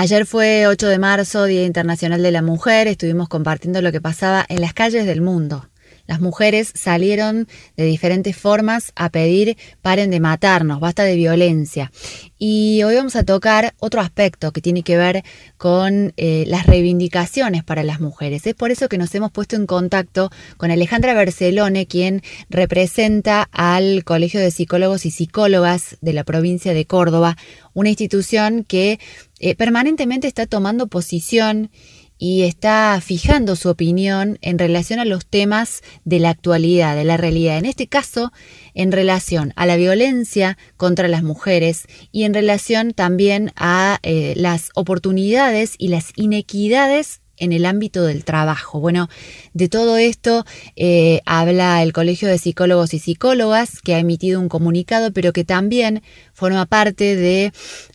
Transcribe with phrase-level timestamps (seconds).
[0.00, 4.46] Ayer fue 8 de marzo, Día Internacional de la Mujer, estuvimos compartiendo lo que pasaba
[4.48, 5.68] en las calles del mundo.
[6.06, 11.90] Las mujeres salieron de diferentes formas a pedir paren de matarnos, basta de violencia.
[12.38, 15.22] Y hoy vamos a tocar otro aspecto que tiene que ver
[15.58, 18.46] con eh, las reivindicaciones para las mujeres.
[18.46, 24.02] Es por eso que nos hemos puesto en contacto con Alejandra Bercelone, quien representa al
[24.04, 27.36] Colegio de Psicólogos y Psicólogas de la provincia de Córdoba,
[27.74, 28.98] una institución que
[29.40, 31.70] eh, permanentemente está tomando posición
[32.18, 37.16] y está fijando su opinión en relación a los temas de la actualidad, de la
[37.16, 37.58] realidad.
[37.58, 38.32] En este caso,
[38.74, 44.70] en relación a la violencia contra las mujeres y en relación también a eh, las
[44.74, 48.80] oportunidades y las inequidades en el ámbito del trabajo.
[48.80, 49.08] Bueno,
[49.54, 50.44] de todo esto
[50.76, 55.44] eh, habla el Colegio de Psicólogos y Psicólogas, que ha emitido un comunicado, pero que
[55.44, 57.52] también forma parte de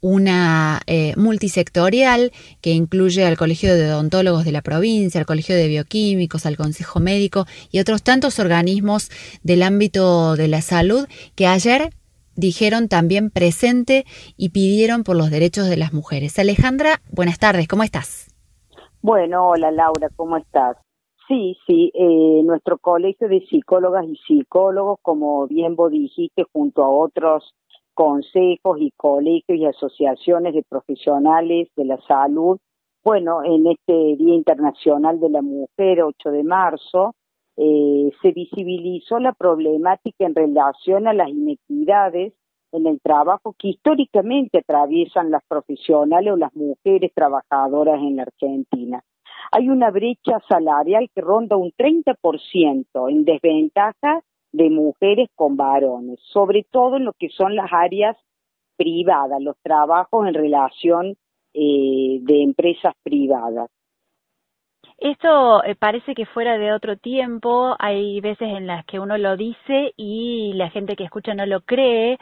[0.00, 5.68] una eh, multisectorial que incluye al Colegio de Odontólogos de la provincia, al Colegio de
[5.68, 9.10] Bioquímicos, al Consejo Médico y otros tantos organismos
[9.42, 11.90] del ámbito de la salud que ayer
[12.36, 16.38] dijeron también presente y pidieron por los derechos de las mujeres.
[16.38, 18.35] Alejandra, buenas tardes, ¿cómo estás?
[19.06, 20.76] Bueno, hola Laura, ¿cómo estás?
[21.28, 26.90] Sí, sí, eh, nuestro colegio de psicólogas y psicólogos, como bien vos dijiste, junto a
[26.90, 27.54] otros
[27.94, 32.58] consejos y colegios y asociaciones de profesionales de la salud,
[33.04, 37.14] bueno, en este Día Internacional de la Mujer, 8 de marzo,
[37.56, 42.32] eh, se visibilizó la problemática en relación a las inequidades
[42.72, 49.02] en el trabajo que históricamente atraviesan las profesionales o las mujeres trabajadoras en la Argentina.
[49.52, 56.64] Hay una brecha salarial que ronda un 30% en desventaja de mujeres con varones, sobre
[56.70, 58.16] todo en lo que son las áreas
[58.76, 61.16] privadas, los trabajos en relación
[61.54, 63.70] eh, de empresas privadas.
[64.98, 69.36] Esto eh, parece que fuera de otro tiempo, hay veces en las que uno lo
[69.36, 72.18] dice y la gente que escucha no lo cree,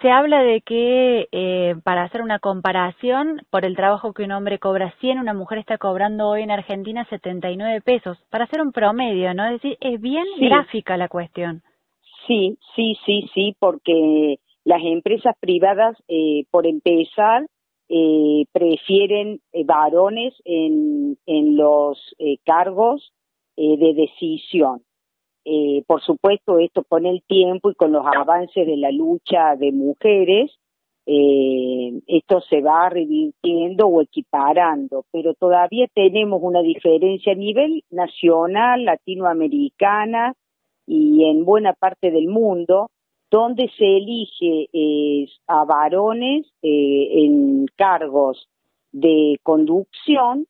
[0.00, 4.58] se habla de que eh, para hacer una comparación, por el trabajo que un hombre
[4.58, 9.32] cobra 100, una mujer está cobrando hoy en Argentina 79 pesos, para hacer un promedio,
[9.34, 9.46] ¿no?
[9.46, 11.62] Es decir, es bien gráfica la cuestión.
[12.26, 17.46] Sí, sí, sí, sí, porque las empresas privadas, eh, por empezar,
[17.88, 21.98] eh, prefieren varones en, en los
[22.44, 23.12] cargos
[23.56, 24.80] de decisión.
[25.44, 29.72] Eh, por supuesto, esto con el tiempo y con los avances de la lucha de
[29.72, 30.50] mujeres,
[31.06, 38.86] eh, esto se va revirtiendo o equiparando, pero todavía tenemos una diferencia a nivel nacional,
[38.86, 40.34] latinoamericana
[40.86, 42.90] y en buena parte del mundo,
[43.30, 48.48] donde se elige eh, a varones en cargos
[48.92, 50.46] de conducción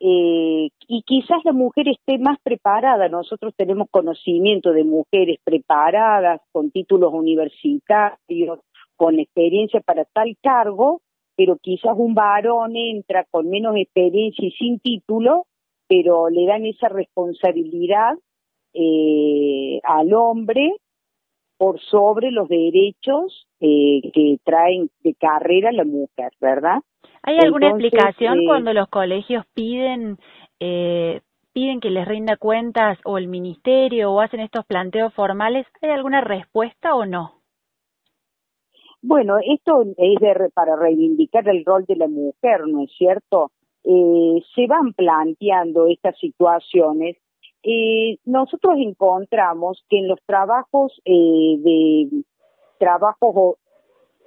[0.00, 3.08] eh, y quizás la mujer esté más preparada.
[3.08, 8.60] Nosotros tenemos conocimiento de mujeres preparadas, con títulos universitarios,
[8.96, 11.02] con experiencia para tal cargo,
[11.36, 15.46] pero quizás un varón entra con menos experiencia y sin título,
[15.86, 18.14] pero le dan esa responsabilidad
[18.72, 20.76] eh, al hombre
[21.58, 26.78] por sobre los derechos eh, que traen de carrera la mujer, ¿verdad?
[27.22, 30.18] ¿Hay alguna explicación eh, cuando los colegios piden
[30.58, 31.20] eh,
[31.52, 35.66] piden que les rinda cuentas o el ministerio o hacen estos planteos formales?
[35.82, 37.40] ¿Hay alguna respuesta o no?
[39.02, 43.50] Bueno, esto es de, para reivindicar el rol de la mujer, ¿no es cierto?
[43.82, 47.16] Eh, se van planteando estas situaciones.
[47.62, 52.24] Eh, nosotros encontramos que en los trabajos eh, de
[52.78, 53.56] trabajos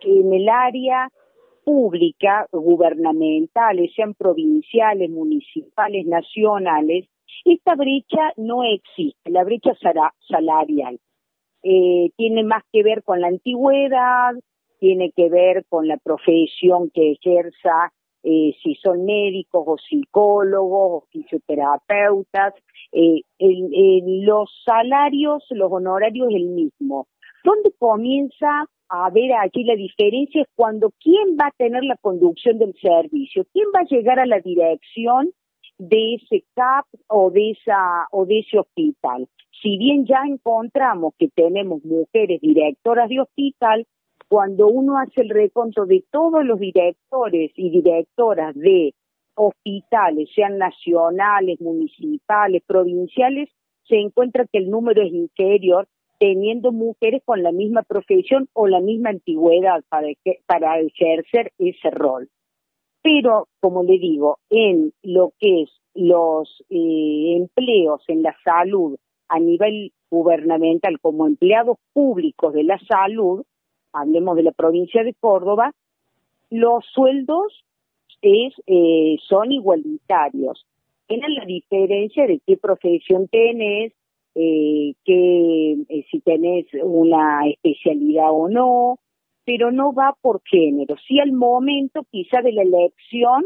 [0.01, 1.09] en el área
[1.63, 7.07] pública, gubernamentales, sean provinciales, municipales, nacionales,
[7.45, 9.73] esta brecha no existe, la brecha
[10.27, 10.99] salarial.
[11.63, 14.33] Eh, tiene más que ver con la antigüedad,
[14.79, 17.91] tiene que ver con la profesión que ejerza,
[18.23, 22.53] eh, si son médicos o psicólogos o fisioterapeutas.
[22.91, 27.07] Eh, los salarios, los honorarios el mismo.
[27.43, 32.59] ¿Dónde comienza a ver aquí la diferencia es cuando quién va a tener la conducción
[32.59, 35.31] del servicio, quién va a llegar a la dirección
[35.79, 39.27] de ese CAP o de esa o de ese hospital.
[39.63, 43.87] Si bien ya encontramos que tenemos mujeres directoras de hospital,
[44.27, 48.93] cuando uno hace el reconto de todos los directores y directoras de
[49.33, 53.49] hospitales, sean nacionales, municipales, provinciales,
[53.87, 55.87] se encuentra que el número es inferior
[56.23, 60.07] teniendo mujeres con la misma profesión o la misma antigüedad para,
[60.45, 62.29] para ejercer ese rol.
[63.01, 68.95] pero como le digo, en lo que es los eh, empleos en la salud
[69.27, 73.43] a nivel gubernamental como empleados públicos de la salud,
[73.91, 75.73] hablemos de la provincia de Córdoba,
[76.49, 77.65] los sueldos
[78.21, 80.65] es, eh, son igualitarios.
[81.05, 83.91] Tienen la diferencia de qué profesión tenés,
[84.35, 88.99] eh, que eh, si tenés una especialidad o no,
[89.45, 90.95] pero no va por género.
[91.07, 93.43] Sí al momento quizá de la elección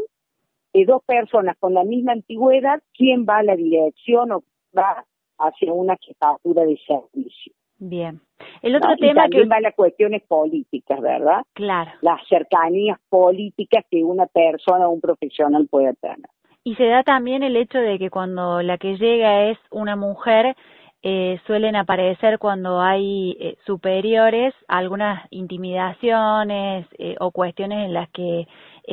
[0.72, 4.44] de dos personas con la misma antigüedad, quién va a la dirección o
[4.76, 5.04] va
[5.38, 7.52] hacia una jefatura de servicio.
[7.78, 8.20] Bien.
[8.62, 11.42] El otro tema y también va a las cuestiones políticas, ¿verdad?
[11.54, 11.92] Claro.
[12.00, 16.28] Las cercanías políticas que una persona o un profesional puede tener.
[16.64, 20.56] Y se da también el hecho de que cuando la que llega es una mujer,
[21.02, 28.46] eh, suelen aparecer cuando hay eh, superiores algunas intimidaciones eh, o cuestiones en las que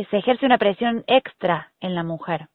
[0.10, 2.48] se ejerce una presión extra en la mujer.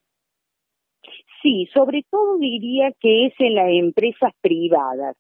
[1.42, 5.16] Sí, sobre todo diría que es en las empresas privadas.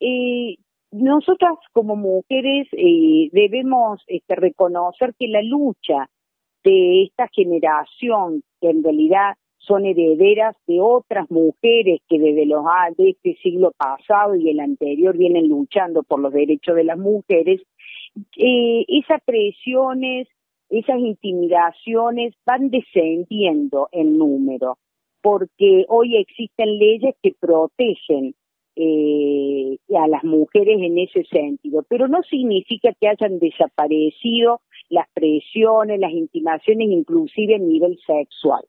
[0.00, 0.56] Eh,
[0.90, 6.08] nosotras como mujeres eh, debemos este, reconocer que la lucha
[6.64, 12.64] de esta generación, que en realidad son herederas de otras mujeres que desde los
[12.96, 17.60] de este siglo pasado y el anterior vienen luchando por los derechos de las mujeres,
[18.36, 20.28] eh, esas presiones,
[20.70, 24.78] esas intimidaciones van descendiendo en número
[25.20, 28.34] porque hoy existen leyes que protegen
[28.76, 35.98] eh, a las mujeres en ese sentido, pero no significa que hayan desaparecido las presiones,
[35.98, 38.64] las intimaciones, inclusive a nivel sexual.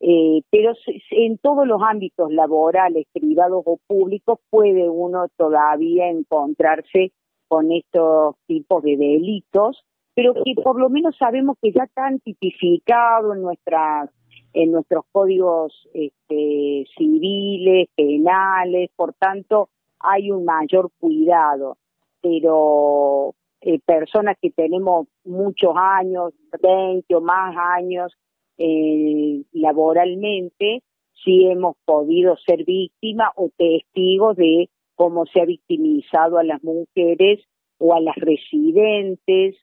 [0.00, 0.72] Eh, pero
[1.10, 7.12] en todos los ámbitos laborales, privados o públicos, puede uno todavía encontrarse
[7.48, 9.84] con estos tipos de delitos,
[10.14, 14.10] pero que por lo menos sabemos que ya están tipificados en nuestras
[14.52, 19.68] en nuestros códigos este, civiles, penales, por tanto
[20.00, 21.76] hay un mayor cuidado,
[22.22, 26.32] pero eh, personas que tenemos muchos años,
[26.62, 28.16] 20 o más años
[28.58, 30.82] eh, laboralmente,
[31.24, 37.44] sí hemos podido ser víctimas o testigos de cómo se ha victimizado a las mujeres
[37.78, 39.56] o a las residentes.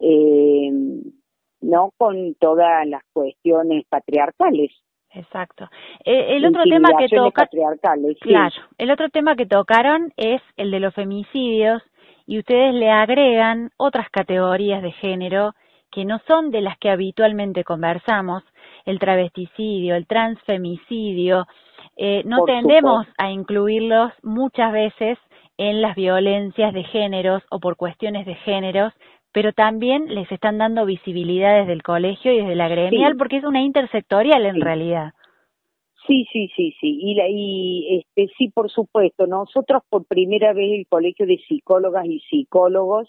[0.00, 0.70] Eh,
[1.60, 4.70] no con todas las cuestiones patriarcales.
[5.12, 5.68] Exacto.
[6.04, 7.48] Eh, el otro tema que toca,
[8.20, 11.82] claro, el otro tema que tocaron es el de los femicidios
[12.26, 15.52] y ustedes le agregan otras categorías de género
[15.90, 18.42] que no son de las que habitualmente conversamos,
[18.84, 21.46] el travesticidio, el transfemicidio,
[21.96, 25.18] eh, no tendemos a incluirlos muchas veces
[25.58, 28.94] en las violencias de géneros o por cuestiones de géneros,
[29.32, 33.44] pero también les están dando visibilidad desde el colegio y desde la gremial, porque es
[33.44, 35.12] una intersectorial en realidad.
[36.06, 36.98] Sí, sí, sí, sí.
[37.02, 39.26] Y, la, y este, sí, por supuesto.
[39.26, 43.08] Nosotros por primera vez el Colegio de Psicólogas y Psicólogos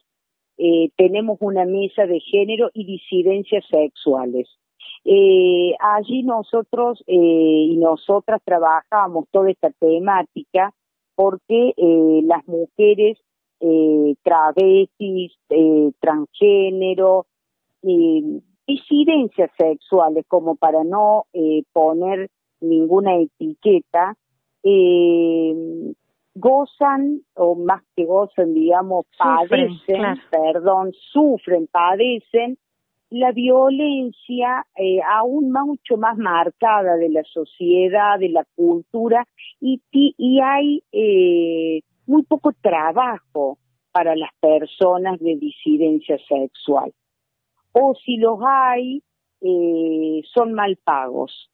[0.64, 4.48] eh, tenemos una mesa de género y disidencias sexuales.
[5.04, 10.72] Eh, allí nosotros eh, y nosotras trabajamos toda esta temática
[11.16, 11.74] porque
[12.24, 13.18] las mujeres
[14.24, 15.34] travestis,
[16.00, 17.26] transgénero,
[18.68, 21.26] disidencias sexuales, como para no
[21.74, 24.16] poner ninguna etiqueta,
[26.34, 32.58] gozan, o más que gozan, digamos, padecen, perdón, sufren, padecen
[33.12, 39.28] la violencia eh, aún mucho más marcada de la sociedad, de la cultura,
[39.60, 43.58] y, y hay eh, muy poco trabajo
[43.92, 46.94] para las personas de disidencia sexual.
[47.74, 49.04] O si los hay,
[49.42, 51.50] eh, son mal pagos.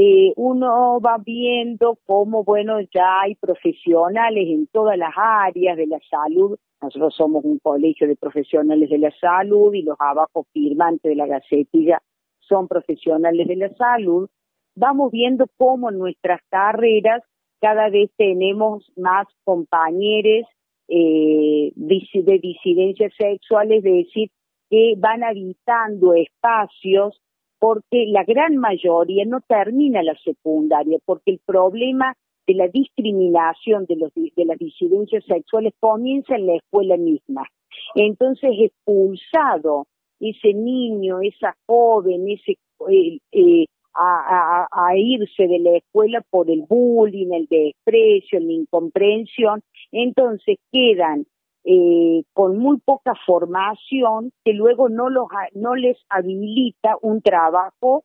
[0.00, 5.98] Eh, uno va viendo cómo, bueno, ya hay profesionales en todas las áreas de la
[6.08, 6.56] salud.
[6.80, 11.26] Nosotros somos un colegio de profesionales de la salud y los abajo firmantes de la
[11.26, 12.00] gacetilla
[12.38, 14.28] son profesionales de la salud.
[14.76, 17.24] Vamos viendo cómo nuestras carreras
[17.60, 20.46] cada vez tenemos más compañeros
[20.86, 24.30] eh, de disidencias sexuales, es decir,
[24.70, 27.20] que van habitando espacios
[27.58, 32.14] porque la gran mayoría no termina la secundaria, porque el problema
[32.46, 37.46] de la discriminación de, los, de las disidencias sexuales comienza en la escuela misma.
[37.94, 39.86] Entonces, expulsado
[40.20, 42.56] ese niño, esa joven, ese
[42.90, 49.60] eh, eh, a, irse de la escuela por el bullying, el desprecio, la incomprensión,
[49.90, 51.26] entonces quedan
[51.70, 58.04] eh, con muy poca formación que luego no, los, no les habilita un trabajo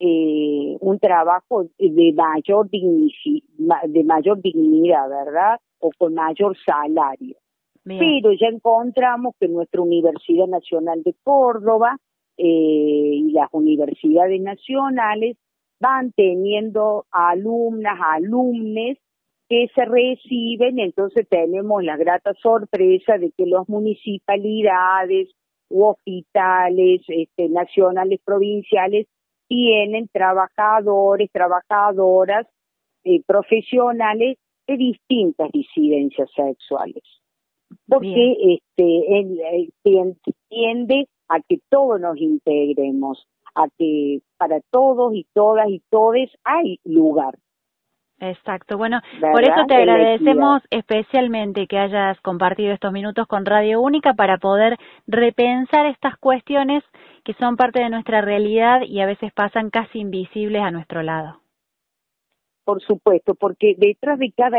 [0.00, 5.60] eh, un trabajo de mayor de mayor dignidad, ¿verdad?
[5.78, 7.36] O con mayor salario.
[7.84, 11.98] Pero ya encontramos que nuestra Universidad Nacional de Córdoba
[12.36, 12.44] eh,
[13.14, 15.36] y las universidades nacionales
[15.78, 18.98] van teniendo alumnas, alumnes
[19.52, 25.28] que se reciben, entonces tenemos la grata sorpresa de que las municipalidades
[25.68, 29.08] u hospitales este, nacionales, provinciales,
[29.48, 32.46] tienen trabajadores, trabajadoras,
[33.04, 37.02] eh, profesionales de distintas disidencias sexuales.
[37.86, 39.68] Porque este,
[40.48, 46.78] tiende a que todos nos integremos, a que para todos y todas y todes hay
[46.84, 47.34] lugar.
[48.22, 48.78] Exacto.
[48.78, 54.38] Bueno, por eso te agradecemos especialmente que hayas compartido estos minutos con Radio Única para
[54.38, 56.84] poder repensar estas cuestiones
[57.24, 61.40] que son parte de nuestra realidad y a veces pasan casi invisibles a nuestro lado.
[62.64, 64.58] Por supuesto, porque detrás de cada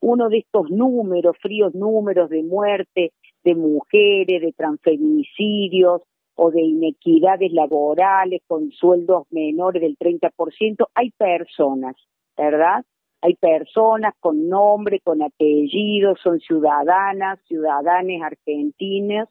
[0.00, 3.12] uno de estos números, fríos números de muerte
[3.44, 6.02] de mujeres, de transfeminicidios
[6.34, 11.94] o de inequidades laborales con sueldos menores del 30%, hay personas,
[12.36, 12.84] ¿verdad?
[13.22, 19.28] Hay personas con nombre, con apellido, son ciudadanas, ciudadanes argentinas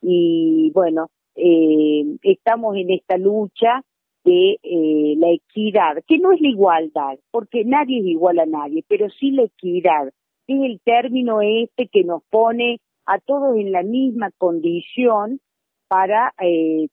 [0.00, 3.82] y bueno, eh, estamos en esta lucha
[4.24, 8.84] de eh, la equidad, que no es la igualdad, porque nadie es igual a nadie,
[8.88, 10.08] pero sí la equidad,
[10.48, 15.40] es el término este que nos pone a todos en la misma condición
[15.88, 16.88] para eh,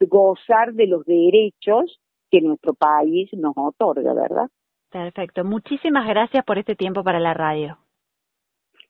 [0.00, 4.48] gozar de los derechos que nuestro país nos otorga, ¿verdad?
[4.94, 5.42] Perfecto.
[5.42, 7.78] Muchísimas gracias por este tiempo para la radio.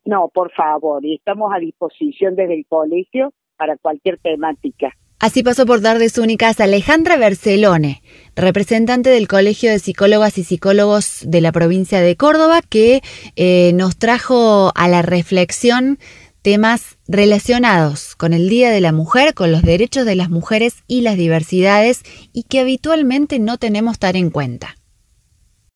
[0.05, 4.93] No, por favor, y estamos a disposición desde el colegio para cualquier temática.
[5.19, 8.03] Así pasó por Tardes Únicas Alejandra Bercelone,
[8.37, 13.01] representante del Colegio de Psicólogas y Psicólogos de la provincia de Córdoba, que
[13.37, 15.97] eh, nos trajo a la reflexión
[16.43, 21.01] temas relacionados con el Día de la Mujer, con los derechos de las mujeres y
[21.01, 22.03] las diversidades
[22.35, 24.75] y que habitualmente no tenemos tan en cuenta.